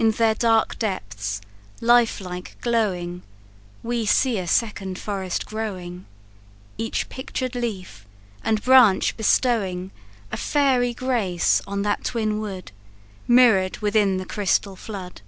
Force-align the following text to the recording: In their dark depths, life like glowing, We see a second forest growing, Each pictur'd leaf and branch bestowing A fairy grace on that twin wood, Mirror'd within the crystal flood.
In 0.00 0.10
their 0.10 0.34
dark 0.34 0.76
depths, 0.76 1.40
life 1.80 2.20
like 2.20 2.56
glowing, 2.62 3.22
We 3.84 4.04
see 4.06 4.38
a 4.38 4.48
second 4.48 4.98
forest 4.98 5.46
growing, 5.46 6.04
Each 6.78 7.08
pictur'd 7.08 7.54
leaf 7.54 8.04
and 8.42 8.60
branch 8.60 9.16
bestowing 9.16 9.92
A 10.32 10.36
fairy 10.36 10.92
grace 10.92 11.62
on 11.64 11.82
that 11.82 12.02
twin 12.02 12.40
wood, 12.40 12.72
Mirror'd 13.28 13.78
within 13.78 14.16
the 14.16 14.26
crystal 14.26 14.74
flood. 14.74 15.20